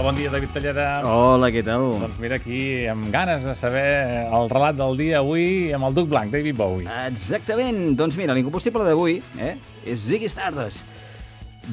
[0.00, 0.84] Hola, bon dia, David Tallera.
[1.04, 1.82] Hola, què tal?
[2.00, 3.82] Doncs mira aquí, amb ganes de saber
[4.32, 6.86] el relat del dia avui amb el Duc Blanc, David Bowie.
[7.10, 7.82] Exactament.
[7.98, 9.50] Doncs mira, l'incombustible d'avui eh,
[9.84, 10.88] és Ziggy Stardust.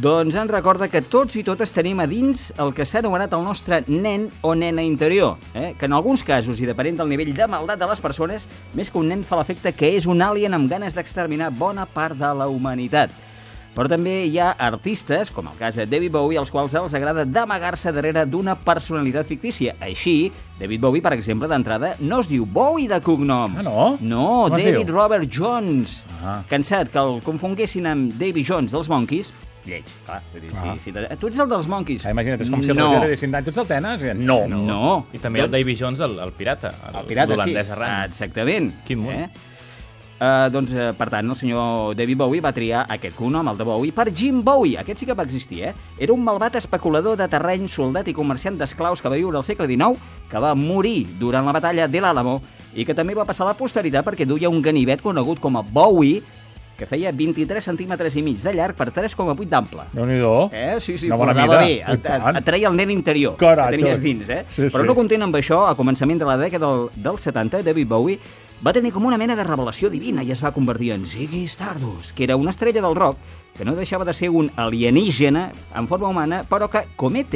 [0.04, 3.48] Doncs ens recorda que tots i totes tenim a dins el que s'ha anomenat el
[3.48, 5.71] nostre nen o nena interior, eh?
[5.80, 9.00] que en alguns casos, i depenent del nivell de maldat de les persones, més que
[9.00, 12.52] un nen fa l'efecte que és un alien amb ganes d'exterminar bona part de la
[12.52, 13.16] humanitat.
[13.77, 17.27] Però també hi ha artistes, com el cas de David Bowie, als quals els agrada
[17.30, 19.76] d'amagar-se darrere d'una personalitat fictícia.
[19.86, 23.53] Així, David Bowie, per exemple, d'entrada, no es diu Bowie de cognom.
[23.59, 23.84] Ah, no?
[24.02, 24.88] No, Com David diu?
[24.95, 26.00] Robert Jones.
[26.23, 26.40] Ah.
[26.50, 29.30] Cansat que el confonguessin amb Davy Jones dels Monkeys,
[29.67, 30.23] lleig, clar.
[30.31, 30.73] Vull dir, Ah.
[30.73, 32.05] si, si, tu ets el dels Monkeys.
[32.08, 32.88] Ah, imagina't, és com si el no.
[32.88, 34.08] Roger haguessin dit, tu ets el tenes?
[34.17, 34.39] No.
[34.48, 34.64] No.
[34.66, 35.05] no.
[35.14, 36.73] I també el Davy Jones, el, el pirata.
[36.95, 37.55] El pirata, sí.
[37.55, 37.89] arran.
[37.91, 38.73] Ah, Exactament.
[38.88, 39.14] Quin món.
[39.14, 39.30] Eh?
[40.17, 43.66] Uh, doncs, uh, per tant, el senyor David Bowie va triar aquest cognom, el de
[43.67, 44.80] Bowie, per Jim Bowie.
[44.81, 45.73] Aquest sí que va existir, eh?
[46.02, 49.69] Era un malvat especulador de terreny, soldat i comerciant d'esclaus que va viure al segle
[49.69, 52.39] XIX, que va morir durant la batalla de l'Àlamo
[52.73, 55.61] i que també va passar a la posteritat perquè duia un ganivet conegut com a
[55.61, 56.23] Bowie,
[56.78, 59.81] que feia 23 centímetres i mig de llarg per 3,8 d'ample.
[59.94, 60.50] Déu-n'hi-do.
[60.53, 60.78] Eh?
[60.80, 61.58] Sí, sí, Una bona mida.
[61.58, 61.72] bé.
[61.72, 62.36] I Et, et, tant.
[62.38, 63.72] et treia el nen interior Caratge.
[63.78, 64.45] que tenies dins, eh?
[64.56, 64.88] Sí, Però sí.
[64.88, 68.20] no content amb això, a començament de la dècada del, dels 70, David Bowie
[68.66, 72.16] va tenir com una mena de revelació divina i es va convertir en Ziggy Stardust,
[72.16, 73.17] que era una estrella del rock
[73.58, 77.33] que no deixava de ser un alienígena en forma humana, però que, com ET,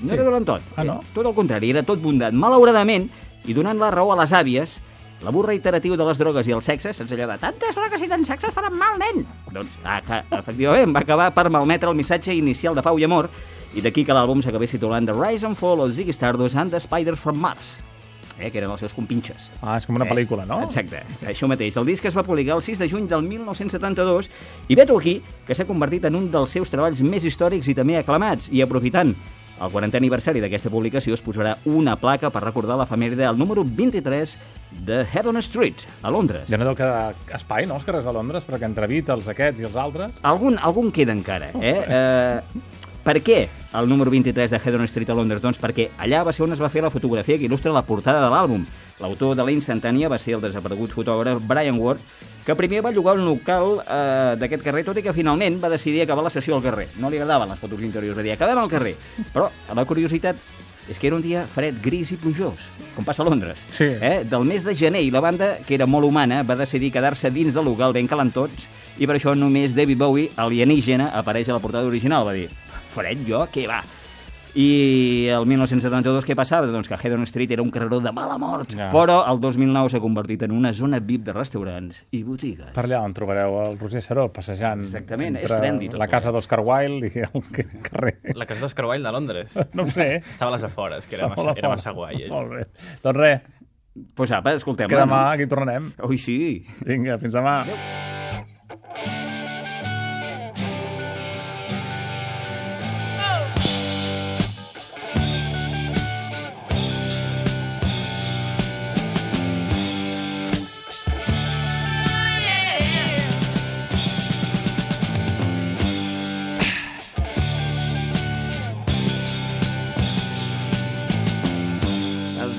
[0.00, 0.14] no Sí.
[0.14, 0.62] era dolent tot.
[0.76, 1.00] Ah, no?
[1.02, 2.32] Eh, Tot el contrari, era tot bondat.
[2.32, 3.10] Malauradament,
[3.44, 4.80] i donant la raó a les àvies,
[5.22, 8.24] l'abús reiteratiu de les drogues i el sexe, sense allò de tantes drogues i tant
[8.26, 9.22] sexe faran mal, nen!
[9.52, 13.30] Doncs, ah, que, efectivament, va acabar per malmetre el missatge inicial de pau i amor,
[13.72, 16.80] i d'aquí que l'àlbum s'acabés titulant The Rise and Fall of Ziggy Stardust and the
[16.82, 17.78] Spiders from Mars,
[18.38, 19.50] eh, que eren els seus compinxes.
[19.60, 20.60] Ah, és com una pel·lícula, no?
[20.66, 21.78] Exacte, això mateix.
[21.80, 24.30] El disc es va publicar el 6 de juny del 1972
[24.68, 28.00] i veto aquí que s'ha convertit en un dels seus treballs més històrics i també
[28.00, 28.50] aclamats.
[28.52, 29.14] I aprofitant
[29.60, 33.64] el 40è aniversari d'aquesta publicació es posarà una placa per recordar la família del número
[33.64, 34.36] 23
[34.86, 36.48] de Heaven Street, a Londres.
[36.50, 39.68] Ja no deu quedar espai, no?, als carrers de Londres, perquè entre Beatles, aquests i
[39.68, 40.16] els altres...
[40.22, 41.76] Algun, algun queda encara, eh?
[41.86, 45.42] eh per què el número 23 de Heaven Street a Londres?
[45.42, 48.22] Doncs perquè allà va ser on es va fer la fotografia que il·lustra la portada
[48.22, 48.66] de l'àlbum.
[49.02, 52.02] L'autor de la instantània va ser el desaparegut fotògraf Brian Ward,
[52.46, 56.02] que primer va llogar un local eh, d'aquest carrer, tot i que finalment va decidir
[56.02, 56.88] acabar la sessió al carrer.
[57.02, 58.96] No li agradaven les fotos interiors, va dir, acabem al carrer.
[59.34, 60.38] Però la curiositat
[60.88, 63.60] és que era un dia fred, gris i plujós, com passa a Londres.
[63.70, 63.86] Sí.
[63.86, 64.22] Eh?
[64.28, 67.54] Del mes de gener, i la banda, que era molt humana, va decidir quedar-se dins
[67.54, 68.66] del local ben calentots,
[68.98, 72.26] i per això només David Bowie, alienígena, apareix a la portada original.
[72.26, 72.50] Va dir,
[72.92, 73.80] fred jo, què va?
[74.52, 76.66] I el 1972 què passava?
[76.68, 78.90] Doncs que Haydon Street era un carreró de mala mort, Ja.
[78.92, 82.68] però el 2009 s'ha convertit en una zona VIP de restaurants i botigues.
[82.76, 86.60] Per allà on trobareu el Roger Saró passejant Exactament, és trendy tot la casa d'Oscar
[86.60, 87.48] Wilde i el
[87.88, 88.18] carrer.
[88.36, 89.56] La casa d'Oscar Wilde de Londres.
[89.72, 90.20] No ho sé.
[90.28, 92.20] Estava a les afores, que era massa, era massa guai.
[92.26, 92.30] Ell.
[92.30, 92.66] Molt bé.
[93.02, 93.40] Doncs res,
[94.16, 95.90] Pues apa, escoltem que demà aquí tornarem.
[96.08, 96.64] Ui, sí.
[96.80, 97.58] Vinga, fins demà.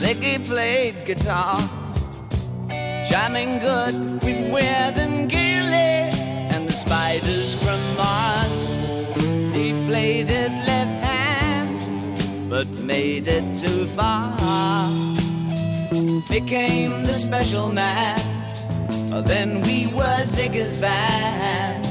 [0.04, 1.58] Ziggy played guitar,
[3.06, 6.12] jamming good with Weird and Gilly
[6.52, 8.72] and the spiders from Mars.
[9.56, 14.28] He played it left hand, but made it too far.
[16.30, 18.20] Became the special man,
[19.14, 21.86] oh, then we were Ziggy's band.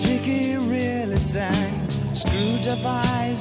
[0.00, 1.90] Ziggy really sang.
[2.14, 2.86] Screwed up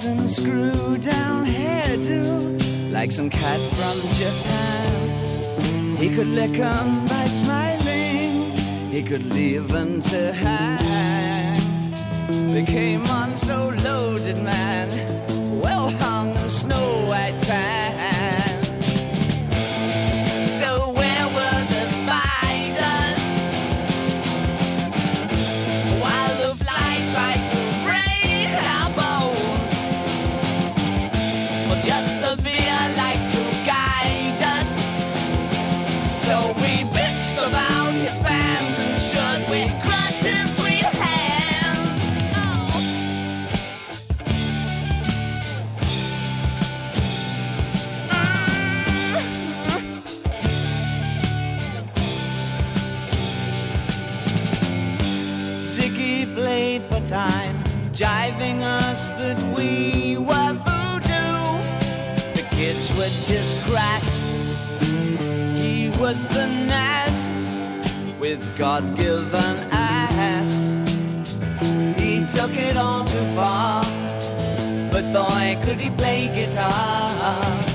[0.05, 5.97] and screwed down hairdo, like some cat from Japan.
[5.97, 8.51] He could lick 'em by smiling,
[8.91, 11.61] he could leave them to hang.
[12.53, 14.87] They came on so loaded, man,
[15.59, 17.88] well hung snow white tan.
[56.33, 57.55] Played for time,
[57.93, 61.59] jiving us that we were voodoo.
[62.35, 64.07] The kids were just crass.
[65.59, 67.29] He was the Nas
[68.19, 70.71] with God-given ass.
[71.99, 73.83] He took it all too far,
[74.91, 77.68] but boy, could he play guitar.